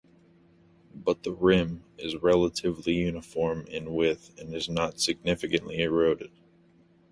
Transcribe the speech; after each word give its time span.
But 0.95 1.21
the 1.21 1.31
rim 1.31 1.83
is 1.99 2.15
relatively 2.23 2.93
uniform 2.93 3.67
in 3.67 3.93
width 3.93 4.33
and 4.39 4.51
is 4.55 4.67
not 4.67 4.99
significantly 4.99 5.79
eroded. 5.83 6.31